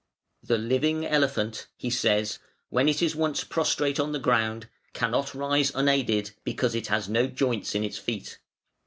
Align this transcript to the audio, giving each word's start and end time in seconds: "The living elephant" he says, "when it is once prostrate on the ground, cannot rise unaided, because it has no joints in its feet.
"The 0.41 0.57
living 0.57 1.05
elephant" 1.05 1.67
he 1.77 1.91
says, 1.91 2.39
"when 2.69 2.89
it 2.89 3.03
is 3.03 3.15
once 3.15 3.43
prostrate 3.43 3.99
on 3.99 4.13
the 4.13 4.17
ground, 4.19 4.67
cannot 4.93 5.35
rise 5.35 5.71
unaided, 5.75 6.31
because 6.43 6.73
it 6.73 6.87
has 6.87 7.07
no 7.07 7.27
joints 7.27 7.75
in 7.75 7.83
its 7.83 7.99
feet. 7.99 8.39